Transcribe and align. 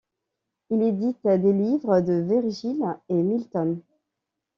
Il 0.71 0.81
édite 0.81 1.19
des 1.27 1.53
livres 1.53 2.01
de 2.01 2.13
Virgile 2.23 2.97
et 3.07 3.13
Milton. 3.13 3.79